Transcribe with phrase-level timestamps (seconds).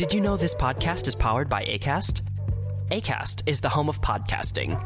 [0.00, 2.22] Did you know this podcast is powered by ACAST?
[2.90, 4.80] ACAST is the home of podcasting.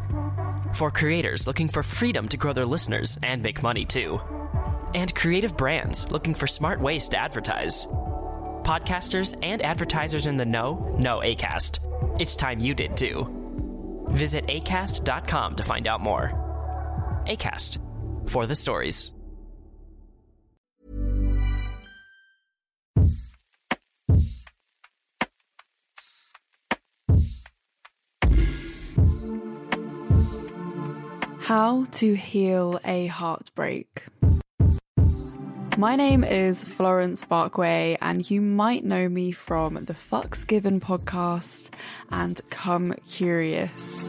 [0.74, 4.20] For creators looking for freedom to grow their listeners and make money too.
[4.92, 7.86] And creative brands looking for smart ways to advertise.
[7.86, 11.78] Podcasters and advertisers in the know know ACAST.
[12.20, 14.08] It's time you did too.
[14.08, 16.32] Visit acast.com to find out more.
[17.28, 17.78] ACAST
[18.28, 19.14] for the stories.
[31.44, 34.06] How to heal a heartbreak.
[35.76, 41.68] My name is Florence Barkway, and you might know me from the Fucks Given podcast
[42.10, 44.06] and Come Curious.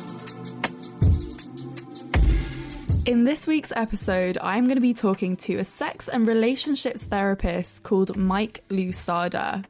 [3.06, 7.84] In this week's episode, I'm going to be talking to a sex and relationships therapist
[7.84, 9.66] called Mike Lousada.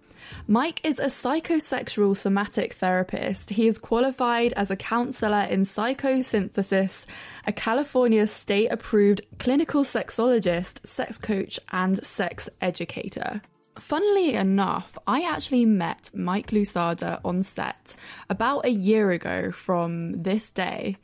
[0.47, 3.51] Mike is a psychosexual somatic therapist.
[3.51, 7.05] He is qualified as a counselor in psychosynthesis,
[7.47, 13.41] a California state approved clinical sexologist, sex coach, and sex educator.
[13.77, 17.95] Funnily enough, I actually met Mike Lousada on set
[18.29, 20.95] about a year ago from this day,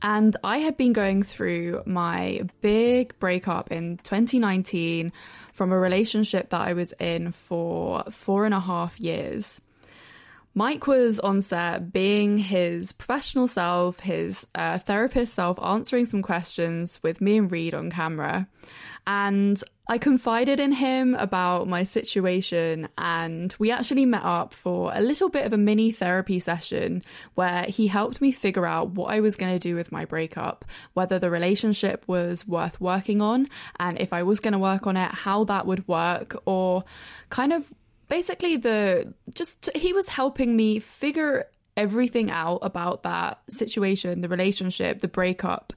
[0.00, 5.12] and I had been going through my big breakup in 2019
[5.60, 9.60] from a relationship that I was in for four and a half years.
[10.54, 17.00] Mike was on set being his professional self, his uh, therapist self, answering some questions
[17.02, 18.48] with me and Reed on camera.
[19.06, 25.00] And I confided in him about my situation, and we actually met up for a
[25.00, 27.02] little bit of a mini therapy session
[27.34, 30.64] where he helped me figure out what I was going to do with my breakup,
[30.94, 34.96] whether the relationship was worth working on, and if I was going to work on
[34.96, 36.84] it, how that would work, or
[37.30, 37.72] kind of
[38.10, 45.00] basically the just he was helping me figure everything out about that situation, the relationship,
[45.00, 45.72] the breakup,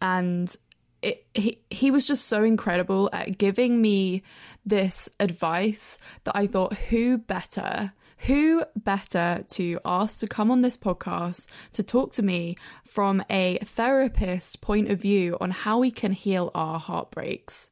[0.00, 0.54] and
[1.02, 4.22] it, he he was just so incredible at giving me
[4.64, 7.92] this advice that I thought who better
[8.26, 12.54] who better to ask to come on this podcast to talk to me
[12.84, 17.70] from a therapist point of view on how we can heal our heartbreaks.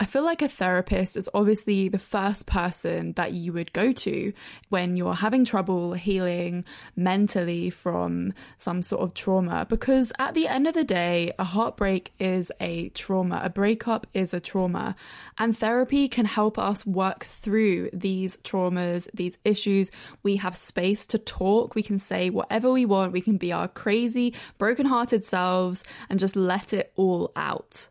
[0.00, 4.32] I feel like a therapist is obviously the first person that you would go to
[4.68, 6.64] when you're having trouble healing
[6.94, 9.66] mentally from some sort of trauma.
[9.68, 14.32] Because at the end of the day, a heartbreak is a trauma, a breakup is
[14.32, 14.94] a trauma.
[15.36, 19.90] And therapy can help us work through these traumas, these issues.
[20.22, 21.74] We have space to talk.
[21.74, 23.10] We can say whatever we want.
[23.10, 27.88] We can be our crazy, broken-hearted selves and just let it all out.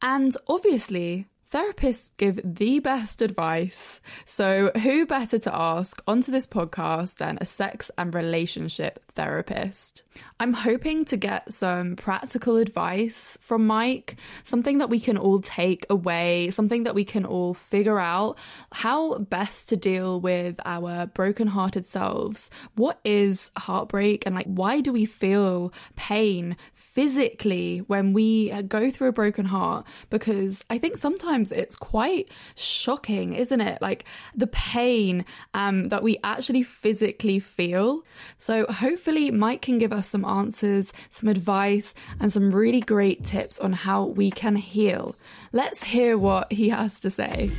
[0.00, 4.00] And obviously, therapists give the best advice.
[4.24, 10.02] So, who better to ask onto this podcast than a sex and relationship therapist?
[10.40, 15.86] I'm hoping to get some practical advice from Mike, something that we can all take
[15.88, 18.36] away, something that we can all figure out
[18.72, 22.50] how best to deal with our broken-hearted selves.
[22.74, 29.08] What is heartbreak and like why do we feel pain physically when we go through
[29.08, 29.86] a broken heart?
[30.10, 33.80] Because I think sometimes sometimes it's quite shocking, isn't it?
[33.80, 38.02] Like the pain um, that we actually physically feel.
[38.38, 43.58] So hopefully, Mike can give us some answers, some advice, and some really great tips
[43.58, 45.16] on how we can heal.
[45.52, 47.50] Let's hear what he has to say.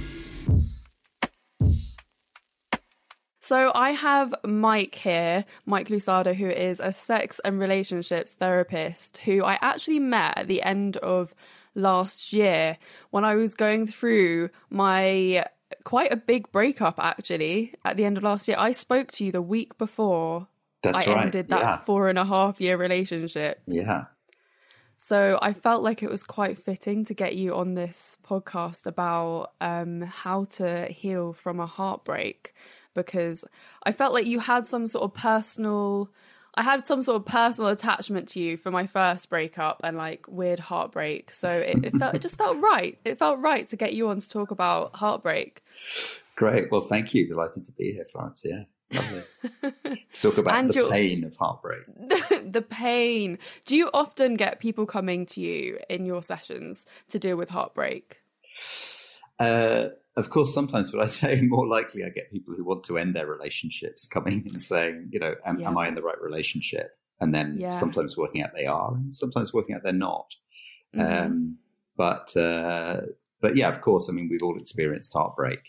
[3.40, 9.44] So I have Mike here, Mike Lousada, who is a sex and relationships therapist who
[9.44, 11.36] I actually met at the end of
[11.76, 12.78] last year
[13.12, 15.46] when I was going through my
[15.84, 18.58] quite a big breakup actually at the end of last year.
[18.60, 20.48] I spoke to you the week before
[20.82, 21.26] That's I right.
[21.26, 21.78] ended that yeah.
[21.78, 23.62] four and a half year relationship.
[23.68, 24.06] Yeah.
[24.98, 29.52] So I felt like it was quite fitting to get you on this podcast about
[29.62, 32.56] um, how to heal from a heartbreak
[32.96, 33.46] because
[33.84, 36.10] I felt like you had some sort of personal
[36.58, 40.26] I had some sort of personal attachment to you for my first breakup and like
[40.28, 41.32] weird heartbreak.
[41.32, 42.98] So it, it felt it just felt right.
[43.04, 45.64] It felt right to get you on to talk about heartbreak.
[46.36, 46.72] Great.
[46.72, 47.26] Well, thank you.
[47.28, 48.46] Delighted to be here, Florence.
[48.46, 48.64] Yeah.
[48.94, 49.24] Lovely.
[50.14, 51.84] to talk about And the you're- pain of heartbreak.
[52.52, 53.38] the pain.
[53.66, 58.22] Do you often get people coming to you in your sessions to deal with heartbreak?
[59.40, 62.98] Uh, of course, sometimes, but I say more likely I get people who want to
[62.98, 65.68] end their relationships coming and saying, you know, am, Yeah.
[65.68, 66.92] am I in the right relationship?
[67.20, 67.72] And then Yeah.
[67.72, 70.34] sometimes working out they are, and sometimes working out they're not.
[70.96, 71.26] Mhm.
[71.26, 71.58] Um,
[71.98, 73.02] but uh,
[73.42, 74.10] but yeah, of course.
[74.10, 75.60] I mean, we've all experienced heartbreak,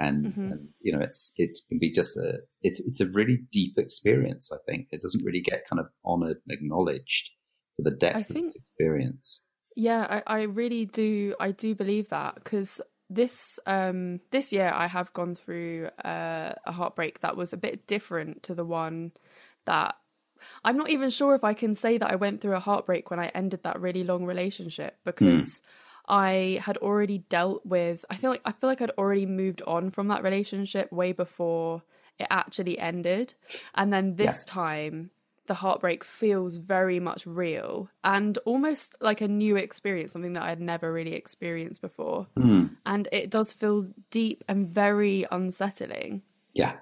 [0.00, 0.52] And, Mhm.
[0.52, 4.52] and you know, it's it can be just a it's it's a really deep experience.
[4.52, 7.30] I think it doesn't really get kind of honoured and acknowledged
[7.76, 9.42] for the depth I of think- its experience.
[9.74, 11.34] Yeah, I, I really do.
[11.40, 16.72] I do believe that because this um this year I have gone through uh, a
[16.72, 19.12] heartbreak that was a bit different to the one
[19.64, 19.96] that
[20.64, 23.18] I'm not even sure if I can say that I went through a heartbreak when
[23.18, 25.62] I ended that really long relationship because
[26.08, 29.90] I had already dealt with I feel like I feel like I'd already moved on
[29.90, 31.82] from that relationship way before
[32.18, 33.34] it actually ended.
[33.74, 35.10] And then this time
[35.48, 40.60] the heartbreak feels very much real and almost like a new experience something that I'd
[40.60, 42.66] never really experienced before Hmm.
[42.86, 46.22] and it does feel deep and very unsettling
[46.54, 46.76] Yeah.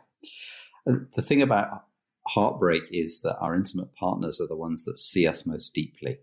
[0.85, 1.85] The thing about
[2.29, 6.19] heartbreak is that our intimate partners are the ones that see us most deeply.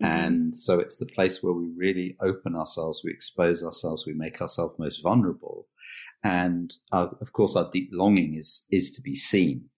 [0.00, 4.40] And so it's the place where we really open ourselves, we expose ourselves, we make
[4.40, 5.66] ourselves most vulnerable.
[6.22, 9.70] And uh, of course, our deep longing is, is to be seen.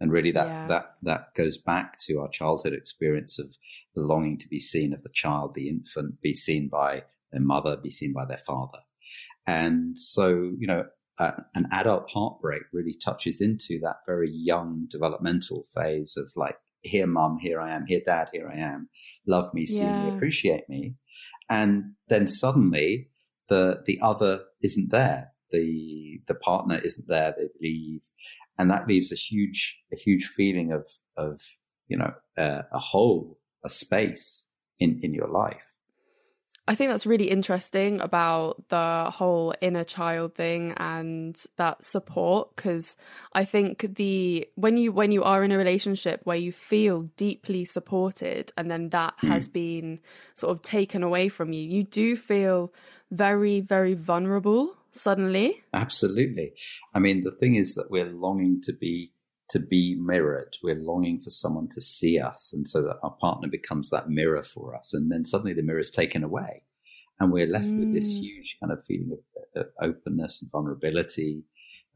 [0.00, 0.66] And really that, Yeah.
[0.68, 3.54] that, that goes back to our childhood experience of
[3.94, 7.76] the longing to be seen of the child, the infant, be seen by their mother,
[7.76, 8.78] be seen by their father.
[9.46, 10.84] And so, you know,
[11.18, 17.06] uh, an adult heartbreak really touches into that very young developmental phase of like, here,
[17.06, 18.88] mum, here I am, here, dad, here I am,
[19.26, 20.94] love me, see me, appreciate me.
[21.50, 23.10] And then suddenly
[23.50, 25.32] the, the other isn't there.
[25.50, 27.34] The, the partner isn't there.
[27.36, 28.02] They leave.
[28.60, 30.86] And that leaves a huge, a huge feeling of,
[31.16, 31.40] of,
[31.88, 34.44] you know, uh, a hole, a space
[34.78, 35.64] in, in your life.
[36.68, 42.98] I think that's really interesting about the whole inner child thing and that support because
[43.32, 47.64] I think the when you when you are in a relationship where you feel deeply
[47.64, 50.00] supported and then that has been
[50.34, 52.72] sort of taken away from you you do feel
[53.10, 56.52] very very vulnerable suddenly Absolutely.
[56.94, 59.12] I mean, the thing is that we're longing to be
[59.50, 60.56] to be mirrored.
[60.62, 64.42] We're longing for someone to see us, and so that our partner becomes that mirror
[64.44, 64.94] for us.
[64.94, 66.62] And then suddenly the mirror is taken away,
[67.18, 68.20] and we're left with this Mm.
[68.20, 69.18] huge kind of feeling
[69.56, 71.44] of, of openness and vulnerability,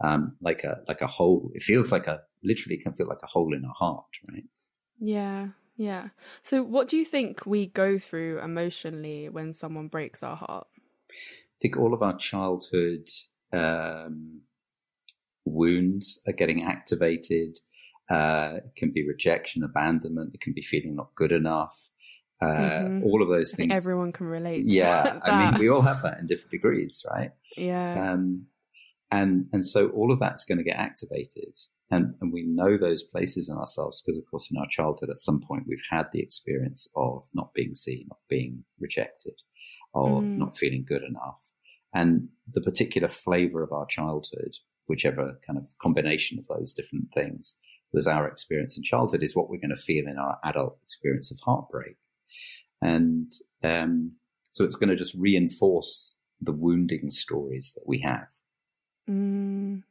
[0.02, 1.50] um, like a like a hole.
[1.54, 4.44] It feels like a literally can feel like a hole in our heart, right?
[5.00, 6.08] yeah yeah
[6.42, 10.68] so what do you think we go through emotionally when someone breaks our heart
[11.64, 13.08] think all of our childhood
[13.52, 14.42] um,
[15.46, 17.58] wounds are getting activated.
[18.10, 20.34] Uh, it can be rejection, abandonment.
[20.34, 21.88] It can be feeling not good enough.
[22.40, 22.46] Uh,
[22.90, 23.04] Mhm.
[23.04, 23.72] All of those I things.
[23.74, 27.30] everyone can relate to yeah, I mean, we all have that in different degrees, right?
[27.56, 28.46] yeah Um,
[29.10, 31.54] and and so all of that's going to get activated,
[31.90, 35.20] and and we know those places in ourselves because, of course, in our childhood, at
[35.20, 39.36] some point, we've had the experience of not being seen, of being rejected,
[39.94, 40.36] of Mm.
[40.38, 41.52] not feeling good enough,
[41.94, 44.56] and the particular flavor of our childhood,
[44.86, 47.56] whichever kind of combination of those different things
[47.92, 51.30] was our experience in childhood, is what we're going to feel in our adult experience
[51.30, 51.96] of heartbreak,
[52.82, 53.32] and
[53.62, 54.12] um,
[54.50, 58.26] so it's going to just reinforce the wounding stories that we have.
[59.08, 59.82] Mm.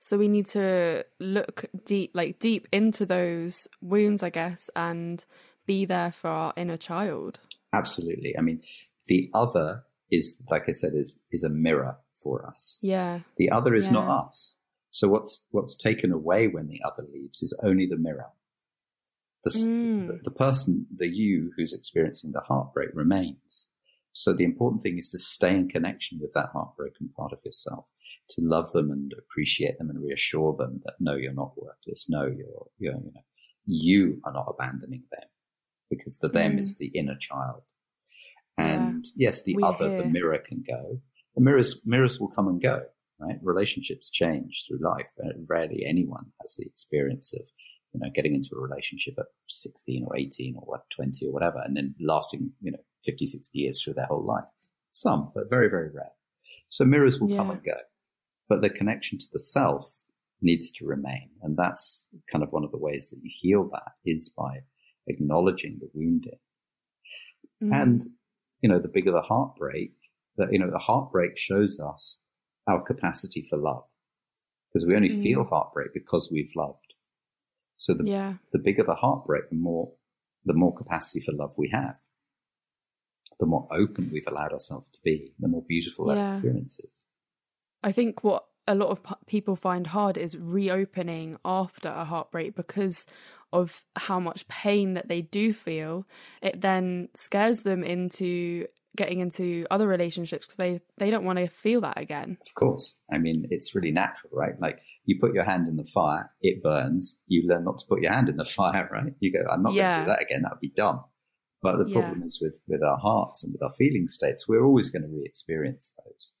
[0.00, 5.24] So we need to look deep, like deep into those wounds, I guess, and
[5.66, 7.38] be there for our inner child.
[7.72, 8.36] Absolutely.
[8.36, 8.62] I mean,
[9.06, 9.84] the other
[10.18, 12.78] is, like I said, is is a mirror for us.
[12.82, 14.56] Yeah, The other is not us.
[14.90, 18.30] So what's what's taken away when the other leaves is only the mirror.
[19.44, 20.06] The, Mm.
[20.06, 23.70] the, the person, the you who's experiencing the heartbreak remains.
[24.12, 27.86] So the important thing is to stay in connection with that heartbroken part of yourself,
[28.30, 32.06] to love them and appreciate them and reassure them that no, you're not worthless.
[32.08, 33.24] No, you're, you're you know,
[33.66, 35.28] you are not abandoning them
[35.90, 36.60] because the them Mm.
[36.60, 37.62] is the inner child.
[38.58, 38.64] Yeah.
[38.64, 41.00] And yes, the We other, the mirror can go.
[41.34, 42.82] The mirrors, mirrors will come and go,
[43.18, 43.38] right?
[43.42, 45.10] Relationships change through life.
[45.18, 47.42] and Rarely anyone has the experience of,
[47.94, 51.62] you know, getting into a relationship at 16 or 18 or what, 20 or whatever,
[51.64, 54.44] and then lasting, you know, 50, 60 years through their whole life.
[54.90, 56.12] Some, but very, very rare.
[56.68, 57.76] So mirrors will come and go,
[58.48, 60.00] but the connection to the self
[60.40, 61.30] needs to remain.
[61.42, 64.60] And that's kind of one of the ways that you heal that is by
[65.06, 66.38] acknowledging the wounding.
[67.62, 67.82] Mm.
[67.82, 68.02] And,
[68.62, 69.92] you know, the bigger the heartbreak,
[70.38, 72.20] that, you know, the heartbreak shows us
[72.66, 73.84] our capacity for love
[74.72, 75.22] because we only Mm.
[75.22, 76.94] feel heartbreak because we've loved.
[77.76, 79.92] So the, yeah, the bigger the heartbreak, the more,
[80.44, 81.96] the more capacity for love we have.
[83.40, 86.26] The more open we've allowed ourselves to be, the more beautiful that Yeah.
[86.26, 87.06] experience is.
[87.82, 92.54] I think what a lot of p- people find hard is reopening after a heartbreak
[92.54, 93.06] because
[93.52, 96.06] of how much pain that they do feel.
[96.40, 98.66] It then scares them into
[98.96, 102.38] getting into other relationships because they they don't want to feel that again.
[102.40, 102.98] Of course.
[103.12, 104.58] I mean, it's really natural, right?
[104.60, 107.18] Like you put your hand in the fire, it burns.
[107.26, 109.12] You learn not to put your hand in the fire, right?
[109.20, 109.94] You go, I'm not Yeah.
[109.96, 110.42] going to do that again.
[110.42, 111.04] That would be dumb.
[111.62, 111.94] But the Yeah.
[112.00, 115.08] problem is with, with our hearts and with our feeling states, we're always going to
[115.08, 116.32] re-experience those.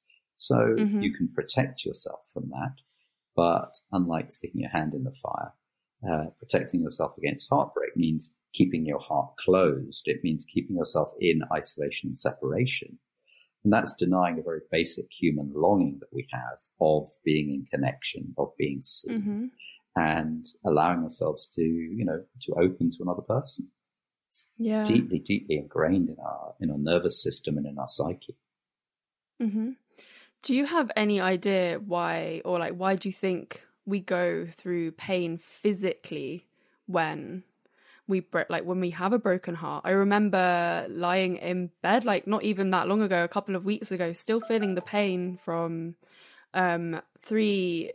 [0.42, 1.00] So Mhm.
[1.00, 2.74] you can protect yourself from that.
[3.36, 5.52] But unlike sticking your hand in the fire,
[6.06, 10.08] uh, protecting yourself against heartbreak means keeping your heart closed.
[10.08, 12.98] It means keeping yourself in isolation and separation.
[13.62, 18.34] And that's denying a very basic human longing that we have of being in connection,
[18.36, 19.46] of being seen, hmm
[19.94, 23.70] and allowing ourselves to, you know, to open to another person.
[24.58, 24.84] Yeah.
[24.84, 28.36] Deeply, deeply ingrained in our in our nervous system and in our psyche.
[29.40, 29.72] hmm
[30.42, 34.92] Do you have any idea why, or like, why do you think we go through
[34.92, 36.46] pain physically
[36.86, 37.44] when
[38.08, 39.84] we bro- like when we have a broken heart?
[39.86, 43.92] I remember lying in bed, like not even that long ago, a couple of weeks
[43.92, 45.94] ago, still feeling the pain from
[46.54, 47.92] um three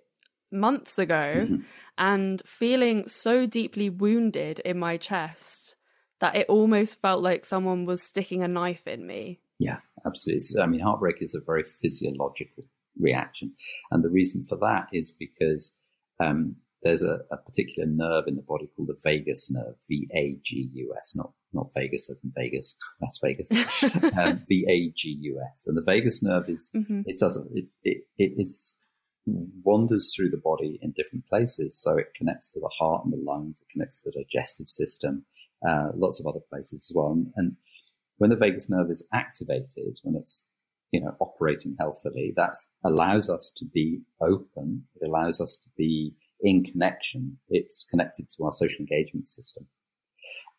[0.50, 1.60] months ago,
[1.98, 5.76] and feeling so deeply wounded in my chest
[6.20, 9.40] that it almost felt like someone was sticking a knife in me.
[9.60, 10.38] Yeah, absolutely.
[10.38, 12.66] It's- I mean, heartbreak is a very physiological
[13.00, 13.54] reaction.
[13.92, 15.76] And the reason for that is because
[16.20, 20.38] um, there's a, a particular nerve in the body called the vagus nerve, V A
[20.44, 23.52] G U S, not, not Vegas as in Vegas, Las Vegas,
[24.18, 25.66] um, V A G U S.
[25.68, 28.80] And the vagus nerve is, hmm it doesn't, it, it, it is,
[29.64, 31.78] wanders through the body in different places.
[31.80, 35.26] So it connects to the heart and the lungs, it connects to the digestive system,
[35.68, 37.12] uh, lots of other places as well.
[37.12, 37.56] And, and
[38.18, 40.48] when the vagus nerve is activated, when it's
[40.92, 44.84] you know operating healthily, that allows us to be open.
[45.00, 47.38] It allows us to be in connection.
[47.50, 49.68] It's connected to our social engagement system,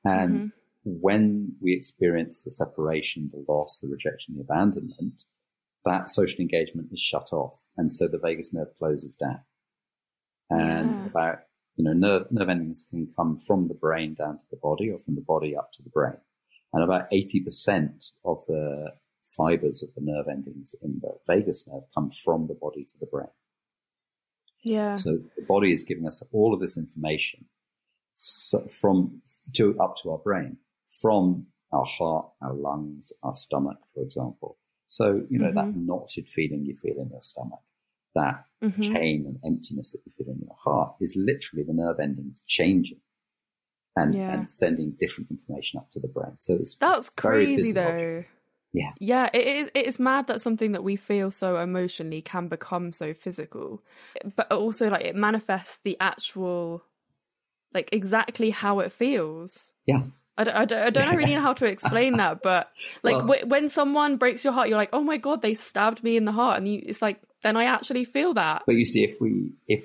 [0.04, 0.46] and mm-hmm.
[0.84, 5.24] when we experience the separation, the loss, the rejection, the abandonment,
[5.84, 9.40] that social engagement is shut off, and so the vagus nerve closes down.
[10.50, 11.06] And Yeah.
[11.06, 11.38] about
[11.76, 14.98] you know nerve nerve endings can come from the brain down to the body, or
[15.00, 16.18] from the body up to the brain
[16.72, 22.10] and about 80% of the fibers of the nerve endings in the vagus nerve come
[22.10, 23.28] from the body to the brain.
[24.62, 24.96] Yeah.
[24.96, 27.46] So the body is giving us all of this information
[28.12, 29.22] so from
[29.54, 30.56] to up to our brain
[31.00, 34.56] from our heart, our lungs, our stomach, for example.
[34.88, 37.60] So you know that knotted feeling you feel in your stomach,
[38.14, 38.92] that Mhm.
[38.92, 43.00] pain and emptiness that you feel in your heart is literally the nerve endings changing
[43.98, 44.32] and, Yeah.
[44.34, 46.36] and sending different information up to the brain.
[46.40, 48.24] So it's That's crazy though.
[48.72, 48.92] Yeah.
[49.00, 52.92] Yeah, it is it is mad that something that we feel so emotionally can become
[52.92, 53.82] so physical.
[54.36, 56.82] But also like it manifests the actual
[57.74, 59.72] like exactly how it feels.
[59.86, 60.02] Yeah.
[60.36, 62.70] I don't, I don't, I don't really know how to explain that, but
[63.02, 66.04] like Well- w- when someone breaks your heart, you're like, oh my god, they stabbed
[66.04, 68.62] me in the heart, and you, it's like, then I actually feel that.
[68.66, 69.84] But you see, if we, if,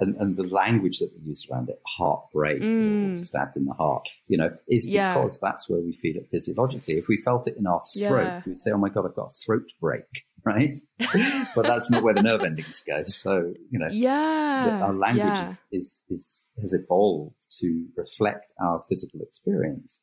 [0.00, 3.18] and, and the language that we use around it, heartbreak Mm.
[3.18, 5.14] stabbed in the heart, you know, is Yeah.
[5.14, 6.94] because that's where we feel it physiologically.
[6.94, 8.42] If we felt it in our throat, Yeah.
[8.46, 10.04] we'd say, oh my God, I've got a throat break,
[10.44, 10.76] right?
[11.54, 13.04] but that's not where the nerve endings go.
[13.06, 15.48] So, you know, Yeah, our language yeah.
[15.48, 20.00] is, is, is, has evolved to reflect our physical experience.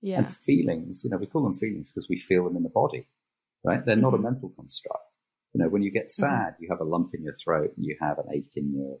[0.00, 2.68] yeah, And feelings, you know, we call them feelings because we feel them in the
[2.70, 3.06] body,
[3.62, 3.84] right?
[3.84, 4.22] They're not a Mhm.
[4.22, 5.04] mental construct.
[5.54, 6.22] You know, when you get mm-hmm.
[6.22, 8.98] sad, you have a lump in your throat and you have an ache in your,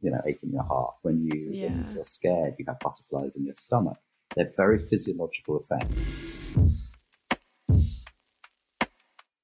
[0.00, 0.94] you know, ache in your heart.
[1.02, 1.94] When you, when you Yeah.
[1.94, 3.98] feel scared, you have butterflies in your stomach.
[4.34, 6.20] They're very physiological effects.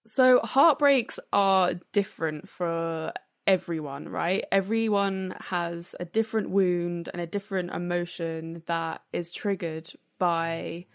[0.04, 3.12] So heartbreaks are different for
[3.46, 4.44] everyone, right?
[4.50, 10.86] Everyone has a different wound and a different emotion that is triggered by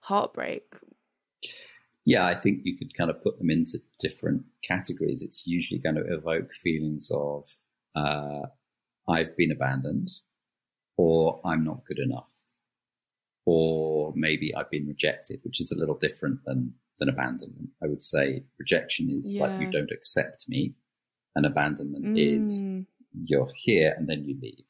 [0.00, 0.76] heartbreak.
[2.06, 5.22] Yeah, I think you could kind of put them into different categories.
[5.22, 7.44] It's usually going to evoke feelings of,
[7.94, 8.42] uh,
[9.08, 10.10] I've been abandoned,
[10.96, 12.30] or I'm not good enough,
[13.46, 17.70] or maybe I've been rejected, which is a little different than, than abandonment.
[17.82, 20.74] I would say rejection is like you don't accept me,
[21.34, 22.86] and abandonment is Mm.
[23.26, 24.66] you're here and then you leave.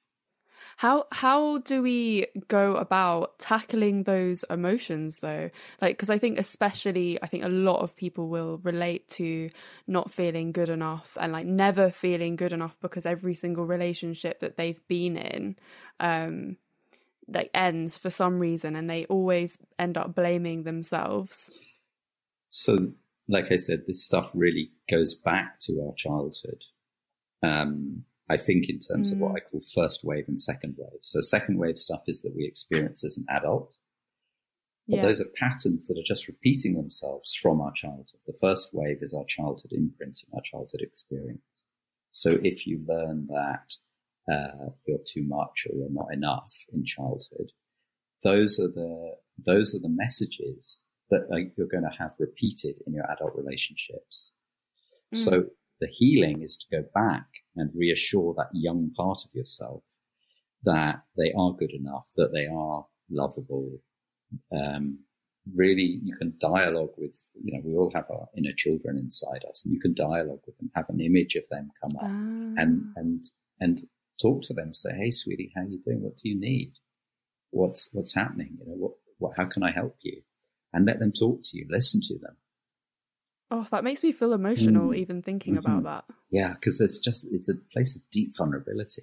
[0.76, 5.50] How how do we go about tackling those emotions though?
[5.80, 9.50] Like because I think especially I think a lot of people will relate to
[9.86, 14.56] not feeling good enough and like never feeling good enough because every single relationship that
[14.56, 15.56] they've been in
[16.00, 16.56] um
[17.28, 21.52] like ends for some reason and they always end up blaming themselves.
[22.48, 22.92] So,
[23.28, 26.62] like I said, this stuff really goes back to our childhood.
[27.42, 31.00] Um, I think in terms of what I call first wave and second wave.
[31.02, 33.76] So, second wave stuff is that we experience as an adult.
[34.88, 35.02] But Yeah.
[35.02, 38.20] those are patterns that are just repeating themselves from our childhood.
[38.26, 41.42] The first wave is our childhood imprinting, our childhood experience.
[42.10, 43.76] So if you learn that
[44.30, 47.52] uh, you're too much or you're not enough in childhood,
[48.22, 52.94] those are the those are the messages that are, you're going to have repeated in
[52.94, 54.32] your adult relationships.
[55.14, 55.18] Mm.
[55.18, 55.44] So
[55.84, 57.26] the healing is to go back
[57.56, 59.82] and reassure that young part of yourself
[60.64, 63.70] that they are good enough, that they are lovable.
[64.50, 65.00] Um,
[65.54, 69.62] really, you can dialogue with, you know, we all have our inner children inside us
[69.64, 72.62] and you can dialogue with them, have an image of them come up Ah.
[72.62, 73.24] and, and,
[73.60, 73.86] and
[74.22, 76.00] talk to them, say, Hey, sweetie, how are you doing?
[76.00, 76.72] What do you need?
[77.50, 78.56] What's, what's happening?
[78.58, 80.22] You know, what, what, how can I help you?
[80.72, 82.36] And let them talk to you, listen to them.
[83.50, 84.96] Oh, that makes me feel emotional Mm.
[84.96, 85.58] even thinking Mhm.
[85.58, 86.04] about that.
[86.30, 86.54] Yeah.
[86.54, 89.02] Cause it's just, it's a place of deep vulnerability.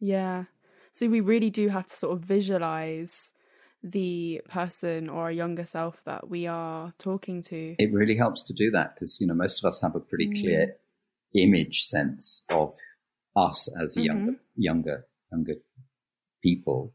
[0.00, 0.44] Yeah.
[0.92, 3.32] So we really do have to sort of visualize
[3.82, 7.76] the person or our younger self that we are talking to.
[7.78, 10.26] it really helps to do that because you know most of us have a pretty
[10.28, 10.40] Mm.
[10.40, 10.76] clear
[11.34, 12.74] image sense of
[13.36, 14.04] us as Mhm.
[14.04, 15.54] younger younger younger
[16.42, 16.92] people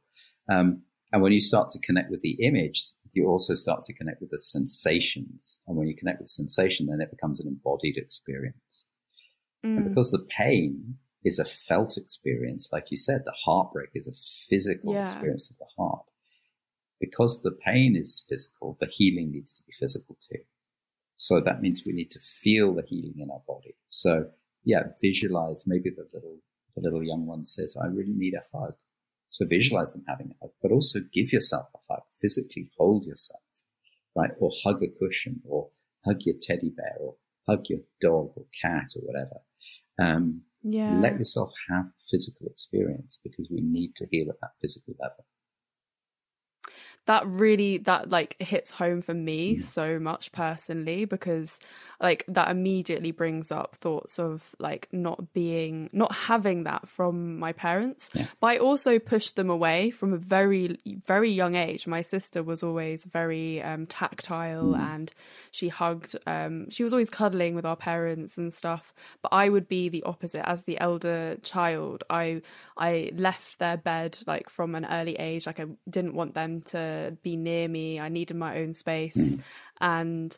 [0.51, 2.83] um, and when you start to connect with the image
[3.15, 7.01] you also start to connect with the sensations and when you connect with sensation then
[7.01, 8.85] it becomes an embodied experience
[9.63, 9.89] and Mm.
[9.89, 14.13] because the pain is a felt experience like you said the heartbreak is a
[14.49, 15.03] physical Yeah.
[15.03, 16.05] experience of the heart
[16.99, 20.39] because the pain is physical, the healing needs to be physical too.
[21.17, 23.75] So that means we need to feel the healing in our body.
[23.89, 24.29] So
[24.63, 26.37] yeah, visualize maybe the little,
[26.75, 28.75] the little young one says, I really need a hug.
[29.35, 33.41] So visualize them having a hug, but also give yourself a hug, physically hold yourself,
[34.15, 34.31] right?
[34.39, 35.71] Or hug a cushion or
[36.05, 39.41] hug your teddy bear or hug your dog or cat or whatever.
[39.99, 40.89] Um, Yeah.
[40.89, 45.25] let yourself have physical experience because we need to heal at that physical level.
[47.07, 49.61] That really that like hits home for me Mm.
[49.61, 51.59] so much personally because
[52.01, 57.51] like that immediately brings up thoughts of like not being not having that from my
[57.53, 58.25] parents Yeah.
[58.41, 62.63] but i also pushed them away from a very very young age my sister was
[62.63, 64.79] always very um tactile Mm.
[64.95, 65.11] and
[65.51, 69.67] she hugged um she was always cuddling with our parents and stuff but i would
[69.67, 72.41] be the opposite as the elder child i
[72.77, 76.77] i left their bed like from an early age like i didn't want them to
[77.23, 77.99] be near me.
[77.99, 79.35] I needed my own space.
[79.81, 80.35] And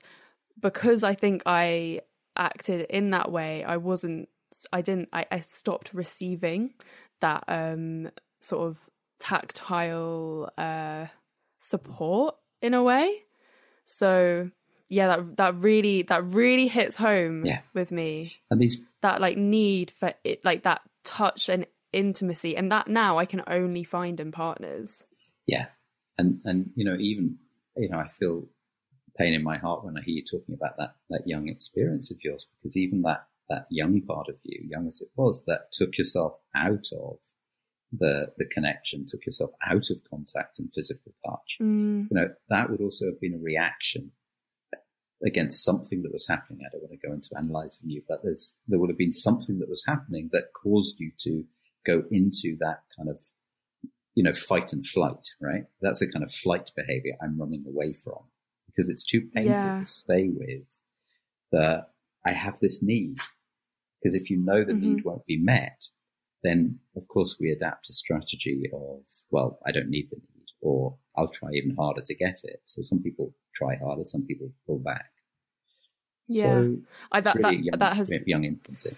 [0.59, 2.01] because i think i
[2.35, 4.27] acted in that way i wasn't
[4.73, 6.73] i didn't i, I stopped receiving
[7.21, 8.89] that um sort of
[9.19, 11.05] tactile uh
[11.59, 13.23] support in a way.
[13.85, 14.49] So
[14.89, 17.61] yeah that that really that really hits home Yeah.
[17.73, 18.33] with me.
[18.49, 22.57] And these that like need for it like that touch and intimacy.
[22.57, 25.05] And that now i can only find in partners.
[25.45, 25.67] Yeah.
[26.17, 27.37] And, and, you know, even,
[27.75, 28.47] you know, I feel
[29.17, 32.17] pain in my heart when I hear you talking about that, that young experience of
[32.23, 35.97] yours, because even that, that young part of you, young as it was, that took
[35.97, 37.17] yourself out of
[37.91, 41.57] the, the connection, took yourself out of contact and physical touch.
[41.61, 44.11] mm, You know, that would also have been a reaction
[45.25, 46.59] against something that was happening.
[46.61, 49.59] I don't want to go into analyzing you, but there's, there would have been something
[49.59, 51.43] that was happening that caused you to
[51.85, 53.19] go into that kind of
[54.17, 55.65] you know, fight and flight, right?
[55.79, 58.23] That's a kind of flight behavior I'm running away from
[58.65, 59.79] because it's too painful Yeah.
[59.79, 60.65] to stay with
[61.51, 61.91] that
[62.25, 63.19] I have this need.
[64.01, 64.81] Because if you know the Mhm.
[64.81, 65.83] need won't be met,
[66.41, 70.97] then of course we adapt a strategy of, well, I don't need the need, or
[71.15, 72.61] I'll try even harder to get it.
[72.65, 75.11] So some people try harder, some people pull back.
[76.27, 76.41] Yeah.
[76.43, 76.77] So
[77.11, 78.95] I, that, really that, young, that has young infancy.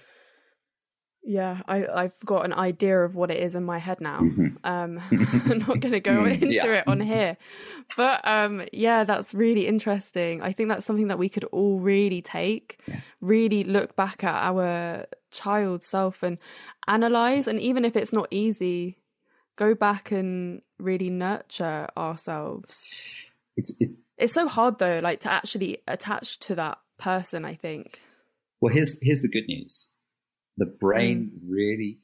[1.23, 4.21] Yeah I, i've got an idea of what it is in my head now.
[4.21, 4.55] Mhm.
[4.63, 4.99] um
[5.49, 6.65] i'm not going to go Mm, into yeah.
[6.79, 7.37] it on here.
[7.97, 10.41] But um yeah that's really interesting.
[10.41, 12.99] I think that's something that we could all really take Yeah.
[13.21, 16.37] really look back at our child self and
[16.87, 17.47] analyze.
[17.47, 18.97] And even if it's not easy
[19.57, 22.95] go back and really nurture ourselves.
[23.57, 27.99] It's, it's, it's so hard though like to actually attach to that person i think.
[28.61, 29.89] Well, here's here's the good news:
[30.59, 31.49] the brain mm.
[31.49, 31.99] really,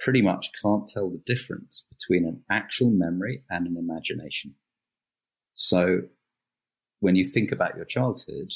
[0.00, 4.54] pretty much can't tell the difference between an actual memory and an imagination.
[5.54, 6.00] So,
[7.00, 8.50] when you think about your childhood,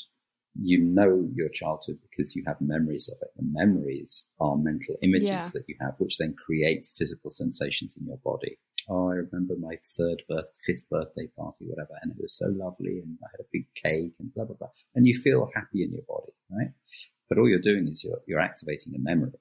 [0.61, 3.29] you know your childhood because you have memories of it.
[3.37, 5.51] The memories are mental images Yeah.
[5.53, 8.59] that you have, which then create physical sensations in your body.
[8.89, 13.01] Oh, I remember my third birth, fifth birthday party, whatever, and it was so lovely,
[13.01, 15.93] and I had a big cake, and blah blah blah, and you feel happy in
[15.93, 16.73] your body, right?
[17.29, 19.39] But all you're doing is you're you're activating a memory.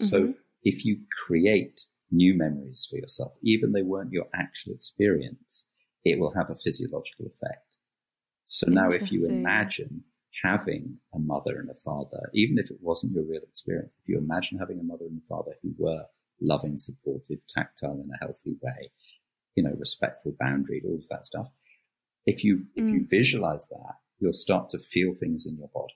[0.00, 0.38] So Mhm.
[0.62, 5.66] if you create new memories for yourself, even they weren't your actual experience,
[6.04, 7.76] it will have a physiological effect.
[8.44, 10.04] So now, if you imagine
[10.42, 14.18] having a mother and a father, even if it wasn't your real experience, if you
[14.18, 16.04] imagine having a mother and a father who were
[16.40, 18.90] loving, supportive, tactile in a healthy way,
[19.54, 21.48] you know, respectful, boundary, all of that stuff.
[22.26, 22.92] If you if mm.
[22.92, 25.94] you visualize that, you'll start to feel things in your body,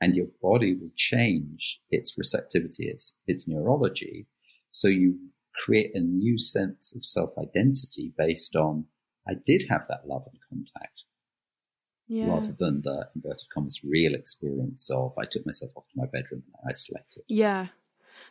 [0.00, 4.26] and your body will change its receptivity, its its neurology.
[4.72, 5.18] So you
[5.64, 8.86] create a new sense of self identity based on
[9.28, 11.04] I did have that love and contact
[12.08, 12.28] yeah.
[12.28, 16.42] rather than the inverted commas real experience of I took myself off to my bedroom
[16.46, 17.22] and I isolated.
[17.28, 17.68] Yeah,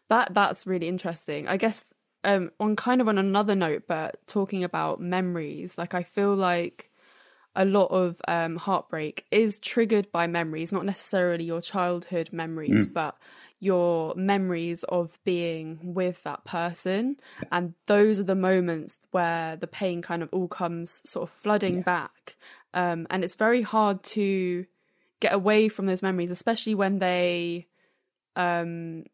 [0.10, 1.48] that that's really interesting.
[1.48, 1.86] I guess
[2.24, 6.92] um, on kind of on another note, but talking about memories, like I feel like
[7.56, 12.94] a lot of um, heartbreak is triggered by memories, not necessarily your childhood memories, mm.
[12.94, 13.18] but
[13.60, 17.18] your memories of being with that person.
[17.52, 21.78] And those are the moments where the pain kind of all comes sort of flooding
[21.78, 21.84] yeah.
[21.84, 22.36] back.
[22.74, 24.66] Um, and it's very hard to
[25.22, 27.68] get away from those memories, especially when they,
[28.36, 29.06] um,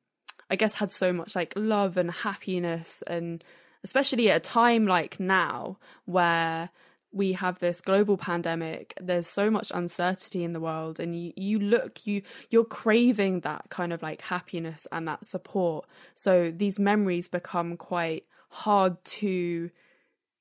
[0.49, 3.03] I guess, had so much like love and happiness.
[3.05, 3.43] And
[3.83, 6.71] especially at a time like now where
[7.13, 11.59] we have this global pandemic there's so much uncertainty in the world and you you
[11.59, 15.85] look you you're craving that kind of like happiness and that support.
[16.15, 19.69] So these memories become quite hard to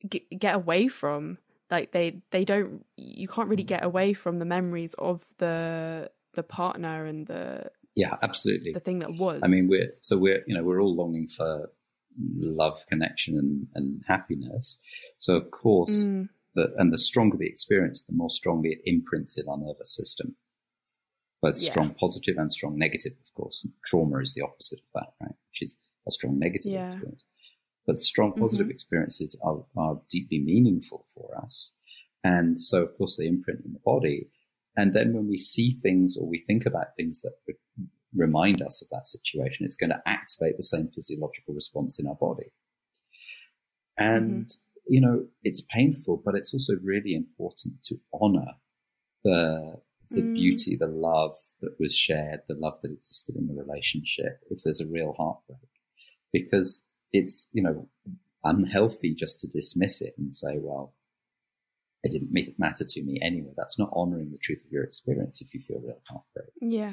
[0.08, 1.38] get, get away from.
[1.70, 6.42] Like they they don't you can't really get away from the memories of the the
[6.42, 8.72] partner and the yeah absolutely.
[8.72, 9.40] the thing that was.
[9.44, 11.70] I mean we're so we're you know we're all longing for
[12.18, 14.78] love connection and, and happiness.
[15.18, 19.38] So of course mm the, and the stronger the experience, the more strongly it imprints
[19.38, 20.36] in our nervous system.
[21.42, 21.70] Both yeah.
[21.70, 23.66] strong positive and strong negative, of course.
[23.86, 25.34] Trauma is the opposite of that, right?
[25.52, 26.86] Which is a strong negative yeah.
[26.86, 27.24] experience.
[27.86, 28.72] But strong positive mm-hmm.
[28.72, 31.72] experiences are, are deeply meaningful for us.
[32.22, 34.28] And so, of course, they imprint in the body.
[34.76, 37.32] And then when we see things or we think about things that
[38.14, 42.16] remind us of that situation, it's going to activate the same physiological response in our
[42.16, 42.52] body.
[43.96, 48.52] And mm-hmm you know, it's painful, but it's also really important to honor
[49.24, 50.34] the the mm.
[50.34, 54.40] beauty, the love that was shared, the love that existed in the relationship.
[54.50, 55.70] If there's a real heartbreak,
[56.32, 57.88] because it's you know
[58.42, 60.94] unhealthy just to dismiss it and say, well,
[62.02, 63.52] it didn't matter to me anyway.
[63.56, 66.52] That's not honoring the truth of your experience if you feel real heartbreak.
[66.60, 66.92] Yeah.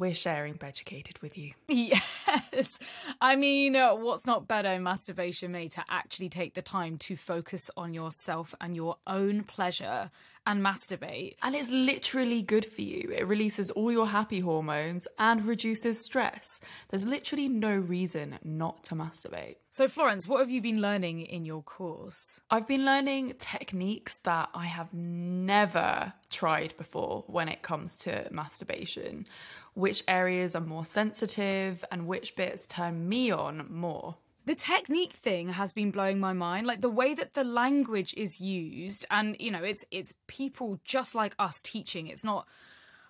[0.00, 1.52] we're sharing Beducated with you.
[1.68, 2.78] Yes.
[3.20, 7.16] I mean, uh, what's not better in masturbation, May, to actually take the time to
[7.16, 10.10] focus on yourself and your own pleasure
[10.50, 11.36] and masturbate.
[11.42, 13.12] And it's literally good for you.
[13.16, 16.58] It releases all your happy hormones and reduces stress.
[16.88, 19.56] There's literally no reason not to masturbate.
[19.70, 22.40] So, Florence, what have you been learning in your course?
[22.50, 29.26] I've been learning techniques that I have never tried before when it comes to masturbation.
[29.74, 34.16] Which areas are more sensitive and which bits turn me on more
[34.50, 38.40] the technique thing has been blowing my mind like the way that the language is
[38.40, 42.48] used and you know it's it's people just like us teaching it's not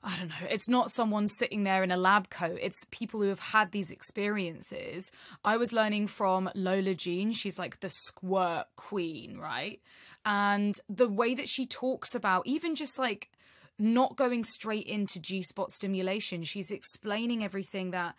[0.03, 2.59] I don't know, it's not someone sitting there in a lab coat.
[2.62, 5.12] It's people who have had these experiences.
[5.44, 7.33] I was learning from Lola Jean.
[7.33, 9.79] She's like the squirt queen, right?
[10.24, 13.31] And the way that she talks about even just like
[13.79, 18.14] not going straight into G spot stimulation, she's explaining everything that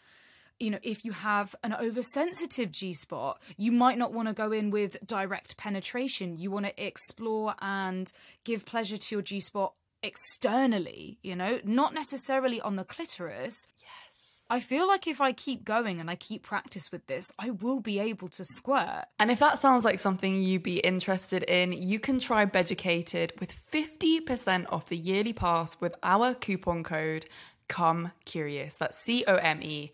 [0.62, 4.52] you know, if you have an oversensitive G spot, you might not want to go
[4.52, 6.38] in with direct penetration.
[6.38, 8.12] You want to explore and
[8.44, 13.68] give pleasure to your G spot externally, you know, not necessarily on the clitoris.
[13.80, 14.44] Yes.
[14.50, 17.80] I feel like if I keep going and I keep practice with this, I will
[17.80, 19.06] be able to squirt.
[19.18, 23.54] And if that sounds like something you'd be interested in, you can try Beducated with
[23.72, 27.28] 50% off the yearly pass with our coupon code
[27.70, 28.78] COME CURIOUS.
[28.78, 29.94] That's C O M E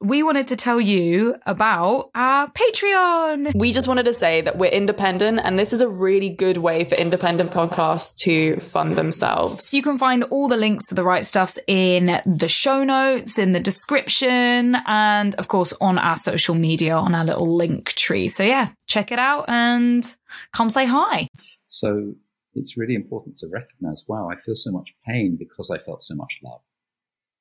[0.00, 3.52] We wanted to tell you about our Patreon.
[3.54, 6.84] We just wanted to say that we're independent and this is a really good way
[6.84, 9.72] for independent podcasts to fund themselves.
[9.72, 13.52] You can find all the links to the right stuffs in the show notes, in
[13.52, 18.28] the description, and of course on our social media on our little link tree.
[18.28, 20.14] So yeah, check it out and
[20.52, 21.28] come say hi.
[21.68, 22.14] So
[22.54, 26.14] it's really important to recognize, wow, I feel so much pain because I felt so
[26.14, 26.60] much love.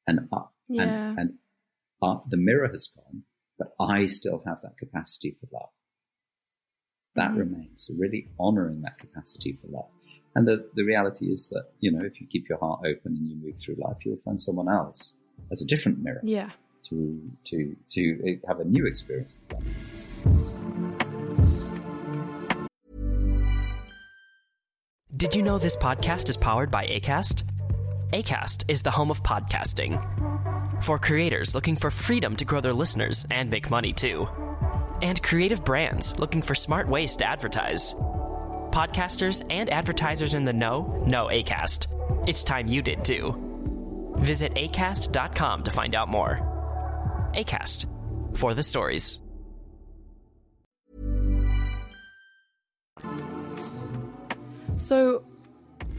[0.07, 0.81] And, uh, yeah.
[0.83, 1.33] and, and
[2.03, 3.23] uh, the mirror has gone,
[3.57, 5.69] but I still have that capacity for love.
[7.15, 7.39] That mm-hmm.
[7.39, 7.85] remains.
[7.87, 9.89] So really honoring that capacity for love.
[10.35, 13.27] And the, the reality is that, you know, if you keep your heart open and
[13.27, 15.13] you move through life, you'll find someone else
[15.51, 16.21] as a different mirror.
[16.23, 16.49] Yeah.
[16.89, 19.63] To, to, to have a new experience of love.
[25.15, 27.43] Did you know this podcast is powered by ACAST?
[28.13, 29.97] ACAST is the home of podcasting.
[30.83, 34.29] For creators looking for freedom to grow their listeners and make money too.
[35.01, 37.95] And creative brands looking for smart ways to advertise.
[38.69, 42.27] Podcasters and advertisers in the know know ACAST.
[42.29, 44.13] It's time you did too.
[44.17, 46.37] Visit acast.com to find out more.
[47.33, 49.23] ACAST for the stories.
[54.75, 55.23] So,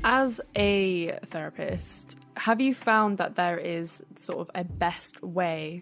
[0.04, 5.80] as a therapist, have you found that there is sort of a best way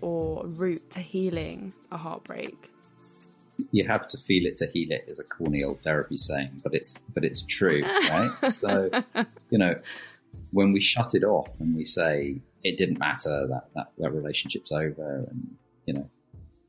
[0.00, 2.70] or route to healing a heartbreak?
[3.70, 6.74] You have to feel it to heal it is a corny old therapy saying, but
[6.74, 8.30] it's but it's true, right?
[8.48, 8.88] so,
[9.50, 9.74] you know,
[10.52, 14.72] when we shut it off and we say it didn't matter that, that that relationship's
[14.72, 16.08] over and you know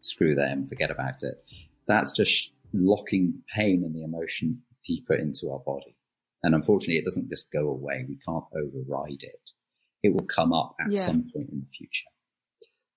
[0.01, 1.43] screw them, forget about it,
[1.85, 5.95] that's just locking pain and the emotion deeper into our body.
[6.43, 8.06] And unfortunately, it doesn't just go away.
[8.08, 9.41] We can't override it.
[10.04, 11.02] It will come up at yeah.
[11.02, 12.10] some point in the future.